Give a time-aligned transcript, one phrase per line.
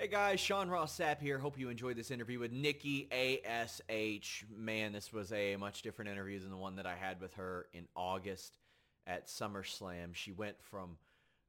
[0.00, 1.38] Hey guys, Sean Ross Sapp here.
[1.38, 4.46] Hope you enjoyed this interview with Nikki ASH.
[4.56, 7.66] Man, this was a much different interview than the one that I had with her
[7.74, 8.56] in August
[9.06, 10.14] at SummerSlam.
[10.14, 10.96] She went from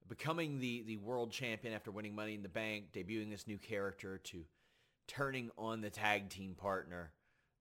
[0.09, 4.17] becoming the, the world champion after winning Money in the Bank, debuting this new character,
[4.17, 4.43] to
[5.07, 7.13] turning on the tag team partner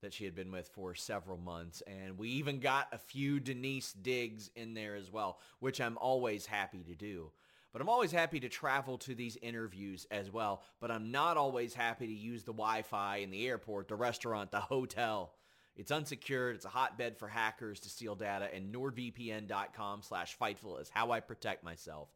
[0.03, 1.85] that she had been with for several months.
[1.87, 6.47] And we even got a few Denise digs in there as well, which I'm always
[6.47, 7.31] happy to do.
[7.73, 10.63] But I'm always happy to travel to these interviews as well.
[10.81, 14.61] But I'm not always happy to use the Wi-Fi in the airport, the restaurant, the
[14.61, 15.35] hotel.
[15.77, 16.57] It's unsecured.
[16.57, 18.49] It's a hotbed for hackers to steal data.
[18.53, 22.09] And NordVPN.com slash Fightful is how I protect myself.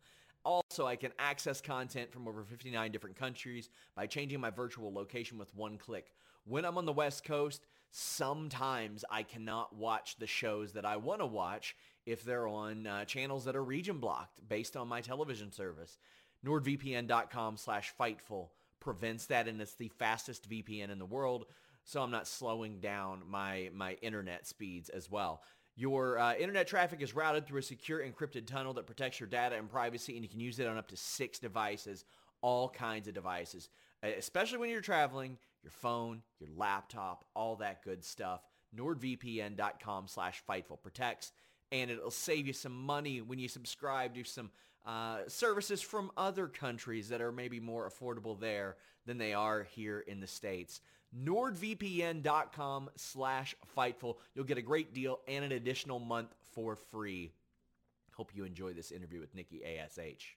[0.45, 5.39] Also, I can access content from over 59 different countries by changing my virtual location
[5.39, 6.13] with one click.
[6.45, 11.21] When I'm on the West Coast, sometimes I cannot watch the shows that I want
[11.21, 15.53] to watch if they're on uh, channels that are region blocked based on my television
[15.53, 15.99] service.
[16.45, 18.49] NordVPN.com slash Fightful
[18.81, 21.47] prevents that, and it's the fastest VPN in the world,
[21.85, 25.43] so I'm not slowing down my, my internet speeds as well.
[25.77, 29.57] Your uh, internet traffic is routed through a secure encrypted tunnel that protects your data
[29.57, 32.05] and privacy, and you can use it on up to six devices,
[32.43, 33.71] all kinds of devices,
[34.03, 38.43] especially when you're traveling, your phone, your laptop, all that good stuff.
[38.77, 41.33] NordVPN.com slash Fightful protects
[41.75, 44.49] and it'll save you some money when you subscribe to some
[44.87, 48.77] uh, services from other countries that are maybe more affordable there
[49.07, 50.81] than they are here in the States.
[51.25, 54.17] NordVPN.com slash Fightful.
[54.35, 57.33] You'll get a great deal and an additional month for free.
[58.13, 60.37] Hope you enjoy this interview with Nikki ASH.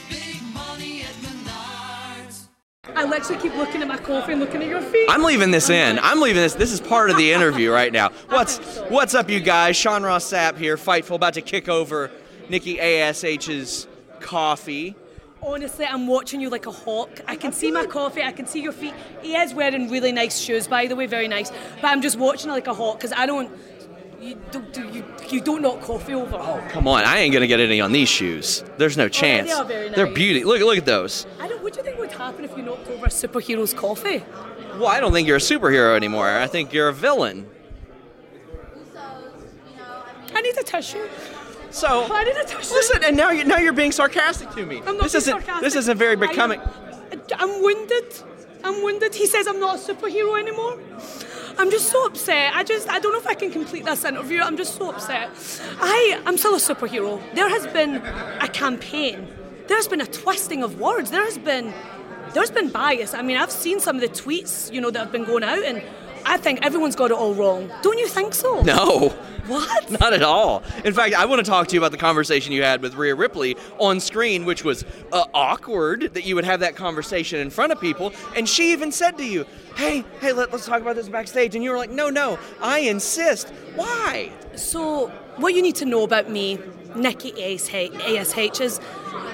[2.95, 5.07] I literally keep looking at my coffee and looking at your feet.
[5.07, 5.99] I'm leaving this in.
[5.99, 6.55] I'm leaving this.
[6.55, 8.09] This is part of the interview right now.
[8.29, 8.57] What's
[8.89, 9.75] what's up, you guys?
[9.75, 12.09] Sean Ross Sapp here, Fightful, about to kick over
[12.49, 13.87] Nikki ASH's
[14.19, 14.95] coffee.
[15.43, 17.21] Honestly, I'm watching you like a hawk.
[17.27, 18.95] I can see my coffee, I can see your feet.
[19.21, 21.51] He is wearing really nice shoes, by the way, very nice.
[21.81, 23.51] But I'm just watching it like a hawk because I don't.
[24.21, 26.35] You don't, do, you, you don't knock coffee over.
[26.35, 28.63] Oh, Come on, I ain't gonna get any on these shoes.
[28.77, 29.49] There's no oh, chance.
[29.49, 30.43] They're very They're beauty.
[30.43, 31.25] Look, look at those.
[31.39, 31.63] I don't.
[31.63, 34.23] What do you think would happen if you knocked over a superhero's coffee?
[34.77, 36.29] Well, I don't think you're a superhero anymore.
[36.29, 37.49] I think you're a villain.
[40.33, 41.09] I need a tissue.
[41.71, 42.73] So I need a tissue.
[42.75, 44.83] listen, and now you're now you're being sarcastic to me.
[44.85, 45.63] I'm not this isn't sarcastic.
[45.63, 46.61] this isn't very I am- becoming.
[47.37, 48.13] I'm wounded.
[48.63, 49.15] I'm wounded.
[49.15, 50.79] He says I'm not a superhero anymore.
[51.61, 52.55] I'm just so upset.
[52.55, 54.41] I just I don't know if I can complete this interview.
[54.41, 55.29] I'm just so upset.
[55.79, 57.21] I I'm still a superhero.
[57.35, 57.97] There has been
[58.41, 59.27] a campaign.
[59.67, 61.11] There's been a twisting of words.
[61.11, 61.71] There has been
[62.33, 63.13] there's been bias.
[63.13, 65.63] I mean, I've seen some of the tweets, you know, that have been going out
[65.63, 65.83] and
[66.25, 67.71] I think everyone's got it all wrong.
[67.81, 68.61] Don't you think so?
[68.61, 69.13] No.
[69.47, 69.89] What?
[69.99, 70.63] Not at all.
[70.85, 73.15] In fact, I want to talk to you about the conversation you had with Rhea
[73.15, 77.71] Ripley on screen, which was uh, awkward that you would have that conversation in front
[77.71, 78.13] of people.
[78.35, 79.45] And she even said to you,
[79.75, 82.79] "Hey, hey, let, us talk about this backstage." And you were like, "No, no, I
[82.79, 84.31] insist." Why?
[84.55, 85.07] So,
[85.37, 86.59] what you need to know about me,
[86.95, 88.79] Nikki ASH, ASH, is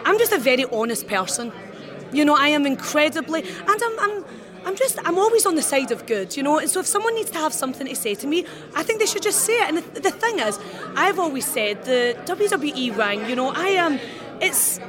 [0.06, 1.52] I'm just a very honest person.
[2.14, 4.26] You know, I am incredibly, and I'm, I'm,
[4.66, 6.60] I'm just, I'm always on the side of good, you know.
[6.60, 8.46] And so, if someone needs to have something to say to me,
[8.76, 9.70] I think they should just say it.
[9.70, 10.60] And the, the thing is,
[10.96, 14.00] I've always said the WWE ring, you know, I am,
[14.42, 14.80] it's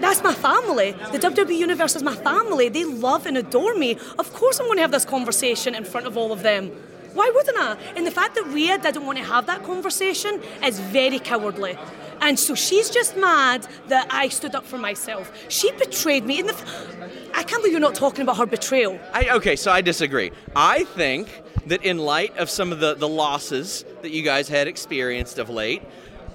[0.00, 0.92] that's my family.
[1.12, 2.68] The WWE Universe is my family.
[2.68, 3.96] They love and adore me.
[4.18, 6.72] Of course, I'm going to have this conversation in front of all of them.
[7.14, 7.76] Why wouldn't I?
[7.94, 11.78] And the fact that Rhea didn't want to have that conversation is very cowardly.
[12.22, 15.30] And so she's just mad that I stood up for myself.
[15.48, 16.38] She betrayed me.
[16.38, 16.96] In the, f-
[17.34, 18.98] I can't believe you're not talking about her betrayal.
[19.12, 20.30] I, okay, so I disagree.
[20.56, 21.28] I think
[21.66, 25.50] that in light of some of the, the losses that you guys had experienced of
[25.50, 25.82] late,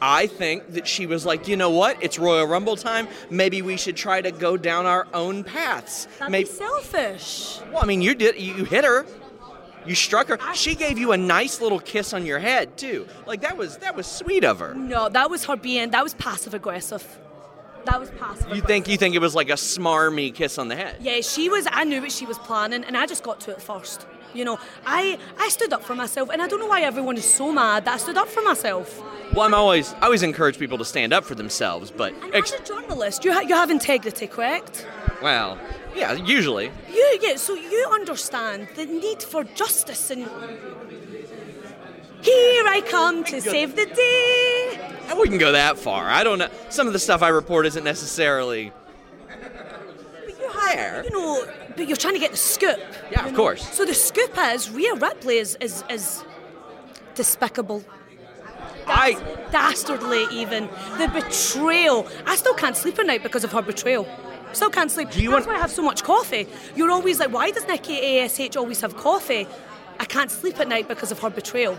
[0.01, 2.03] I think that she was like, you know what?
[2.03, 3.07] It's Royal Rumble time.
[3.29, 6.07] Maybe we should try to go down our own paths.
[6.19, 7.59] That'd Maybe, selfish.
[7.71, 8.39] well, I mean, you did.
[8.39, 9.05] You hit her.
[9.87, 10.37] You struck her.
[10.53, 13.07] She gave you a nice little kiss on your head too.
[13.25, 14.73] Like that was that was sweet of her.
[14.75, 17.03] No, that was her being, that was passive aggressive.
[17.85, 20.75] That was passive You think you think it was like a smarmy kiss on the
[20.75, 20.97] head?
[20.99, 21.65] Yeah, she was.
[21.71, 24.05] I knew what she was planning, and I just got to it first.
[24.33, 27.23] You know, I I stood up for myself, and I don't know why everyone is
[27.33, 29.01] so mad that I stood up for myself.
[29.33, 32.51] Well, I'm always I always encourage people to stand up for themselves, but And ex-
[32.51, 34.85] as a journalist, you ha- you have integrity, correct?
[35.21, 35.57] well,
[35.97, 36.71] yeah, usually.
[36.91, 40.23] You yeah, so you understand the need for justice, and
[42.21, 44.79] here I come to save the day.
[44.79, 46.07] Uh, I wouldn't go that far.
[46.09, 46.49] I don't know.
[46.69, 48.71] Some of the stuff I report isn't necessarily.
[49.27, 51.45] But you have, you know,
[51.75, 52.79] but you're trying to get the scoop.
[53.11, 53.37] Yeah, of know?
[53.37, 53.67] course.
[53.73, 56.23] So the scoop is Rhea Ripley is is, is
[57.15, 57.83] despicable.
[58.89, 59.13] I
[59.51, 64.07] dastardly even the betrayal i still can't sleep at night because of her betrayal
[64.53, 67.19] still can't sleep Do you that's want- why i have so much coffee you're always
[67.19, 69.47] like why does nikki ash always have coffee
[69.99, 71.77] i can't sleep at night because of her betrayal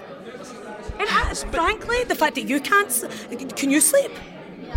[1.00, 2.90] and I, frankly the fact that you can't
[3.56, 4.10] can you sleep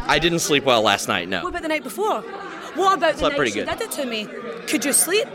[0.07, 1.27] I didn't sleep well last night.
[1.29, 1.43] No.
[1.43, 3.69] What about the night before what about the Slept night pretty she good.
[3.69, 4.25] did it to me
[4.67, 5.27] could you sleep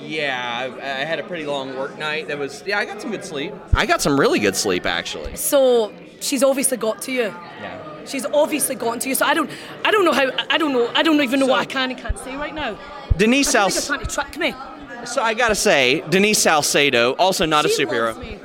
[0.00, 2.26] Yeah, I, I had a pretty long work night.
[2.28, 2.78] That was yeah.
[2.78, 3.52] I got some good sleep.
[3.74, 5.36] I got some really good sleep actually.
[5.36, 7.78] so she's obviously got to you Yeah.
[8.08, 9.50] She's obviously gotten to you, so I don't,
[9.84, 11.90] I don't know how, I don't know, I don't even know So- what I can
[11.90, 12.78] and can't say right now.
[13.16, 13.86] Denise I think you're Salcedo.
[13.86, 15.06] trying to trick me.
[15.06, 18.14] So I gotta say, Denise Salcedo, also not a She superhero.
[18.14, 18.38] loves me.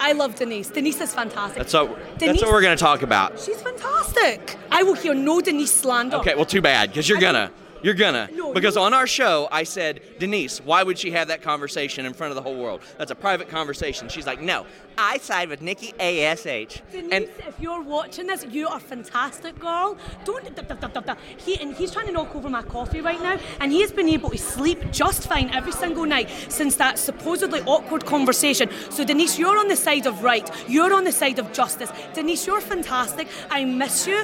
[0.00, 0.68] I love Denise.
[0.68, 1.58] Denise is fantastic.
[1.58, 2.18] That's what.
[2.18, 3.38] Denise, That's what we're gonna talk about.
[3.38, 4.56] She's fantastic.
[4.70, 6.16] I will hear no Denise slander.
[6.16, 6.34] Okay.
[6.34, 7.50] Well, too bad, because you're I gonna.
[7.84, 8.28] You're gonna.
[8.32, 8.82] No, because no.
[8.82, 12.36] on our show, I said, Denise, why would she have that conversation in front of
[12.36, 12.80] the whole world?
[12.98, 14.08] That's a private conversation.
[14.08, 14.66] She's like, no,
[14.98, 16.42] I side with Nikki Ash.
[16.42, 16.80] Denise,
[17.12, 19.96] And if you're watching this, you are fantastic, girl.
[20.24, 20.54] Don't.
[20.54, 21.14] Da, da, da.
[21.36, 24.08] He and he's trying to knock over my coffee right now, and he has been
[24.08, 28.68] able to sleep just fine every single night since that supposedly awkward conversation.
[28.90, 30.48] So Denise, you're on the side of right.
[30.68, 31.90] You're on the side of justice.
[32.14, 33.28] Denise, you're fantastic.
[33.50, 34.16] I miss you,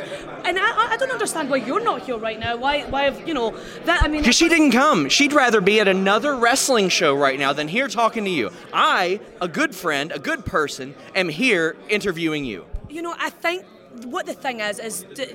[0.45, 2.57] and I, I- I don't understand why you're not here right now.
[2.57, 2.83] Why?
[2.85, 4.03] Why have you know that?
[4.03, 5.09] I mean, Because she didn't come.
[5.09, 8.51] She'd rather be at another wrestling show right now than here talking to you.
[8.73, 10.58] I, a good friend, a good person,
[11.15, 12.65] am here interviewing you.
[12.89, 13.65] You know, I think
[14.07, 15.35] what the thing is is D-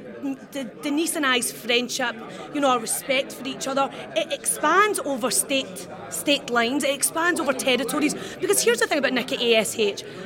[0.51, 2.15] D- Denise and I's friendship,
[2.54, 6.83] you know, our respect for each other, it expands over state state lines.
[6.83, 8.13] It expands over territories.
[8.39, 9.77] Because here's the thing about Nikki Ash: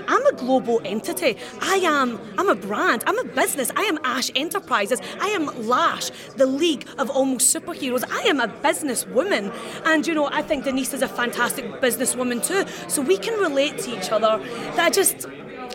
[0.07, 1.37] I'm a global entity.
[1.61, 2.19] I am.
[2.37, 3.03] I'm a brand.
[3.07, 3.71] I'm a business.
[3.75, 4.99] I am Ash Enterprises.
[5.19, 8.03] I am Lash, the League of Almost Superheroes.
[8.11, 9.53] I am a businesswoman,
[9.85, 12.65] and you know, I think Denise is a fantastic businesswoman too.
[12.89, 14.43] So we can relate to each other.
[14.75, 15.27] That just.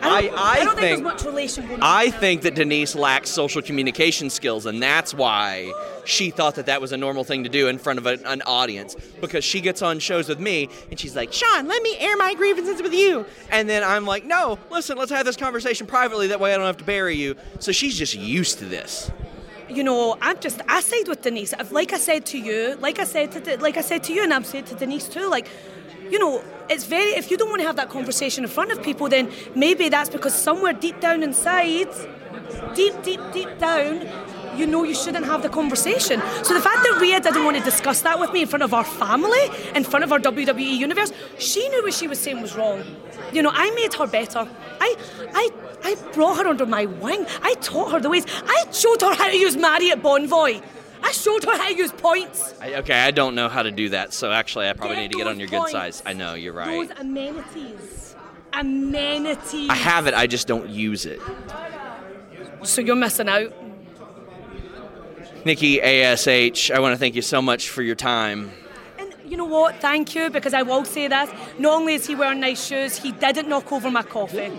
[0.02, 1.86] I don't, I- I don't think, think- there's much relation going on.
[1.88, 5.72] I think that Denise lacks social communication skills, and that's why
[6.04, 8.42] she thought that that was a normal thing to do in front of an, an
[8.42, 8.96] audience.
[9.20, 12.34] Because she gets on shows with me, and she's like, Sean, let me air my
[12.34, 13.24] grievances with you.
[13.50, 16.26] And then I'm like, no, listen, let's have this conversation privately.
[16.28, 17.36] That way I don't have to bury you.
[17.60, 19.10] So she's just used to this.
[19.68, 21.54] you know, I'm just I side with Denise.
[21.58, 24.22] If, like I said to you, like I said to like I said to you,
[24.22, 25.48] and I've said to Denise too, like.
[26.12, 27.12] You know, it's very.
[27.12, 30.10] If you don't want to have that conversation in front of people, then maybe that's
[30.10, 31.88] because somewhere deep down inside,
[32.74, 34.06] deep, deep, deep down,
[34.54, 36.20] you know you shouldn't have the conversation.
[36.42, 38.74] So the fact that Rhea didn't want to discuss that with me in front of
[38.74, 42.54] our family, in front of our WWE universe, she knew what she was saying was
[42.54, 42.84] wrong.
[43.32, 44.46] You know, I made her better.
[44.82, 44.96] I,
[45.32, 45.48] I,
[45.82, 47.24] I brought her under my wing.
[47.40, 48.26] I taught her the ways.
[48.28, 50.62] I showed her how to use Marriott Bonvoy.
[51.02, 52.54] I showed her how to use points.
[52.60, 55.10] I, okay, I don't know how to do that, so actually I probably Get need
[55.12, 55.72] to get on those your good points.
[55.72, 56.02] size.
[56.06, 56.88] I know, you're right.
[56.88, 58.14] Those amenities.
[58.52, 59.68] Amenities.
[59.70, 61.20] I have it, I just don't use it.
[62.62, 63.52] So you're missing out.
[65.44, 68.52] Nikki ASH, I want to thank you so much for your time.
[68.98, 69.76] And you know what?
[69.80, 71.28] Thank you, because I will say this.
[71.58, 74.52] Not only is he wearing nice shoes, he didn't knock over my coffee.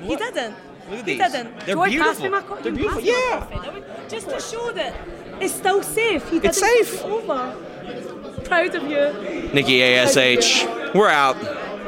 [0.00, 0.54] He didn't.
[0.90, 1.18] Look at he these.
[1.18, 1.60] didn't.
[1.60, 2.30] They're Joy, pass me beautiful.
[2.30, 3.00] my co- They're beautiful.
[3.00, 3.46] pass me my Yeah.
[3.72, 4.08] coffee.
[4.08, 4.94] Just to show that
[5.42, 6.28] it's still safe.
[6.30, 7.04] Didn't It's safe.
[7.04, 7.54] over.
[8.44, 9.50] Proud of you.
[9.52, 11.36] Nikki ASH, we're out.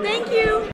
[0.03, 0.74] Thank you.